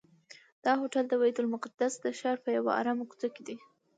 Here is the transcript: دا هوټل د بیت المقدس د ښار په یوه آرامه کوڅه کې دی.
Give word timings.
دا 0.63 0.71
هوټل 0.81 1.05
د 1.09 1.13
بیت 1.21 1.37
المقدس 1.41 1.93
د 1.99 2.05
ښار 2.19 2.37
په 2.45 2.49
یوه 2.57 2.71
آرامه 2.79 3.05
کوڅه 3.09 3.27
کې 3.35 3.41
دی. 3.47 3.57